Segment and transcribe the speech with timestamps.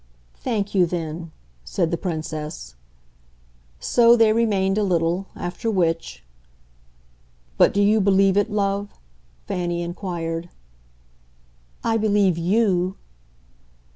[0.39, 1.31] "Thank you then,"
[1.63, 2.73] said the Princess.
[3.79, 6.23] So they remained a little; after which,
[7.55, 8.89] "But do you believe it, love?"
[9.45, 10.49] Fanny inquired.
[11.83, 12.97] "I believe YOU."